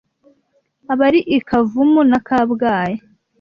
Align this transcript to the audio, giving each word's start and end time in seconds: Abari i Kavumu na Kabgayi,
Abari 0.93 1.19
i 1.37 1.39
Kavumu 1.47 2.01
na 2.09 2.19
Kabgayi, 2.27 2.95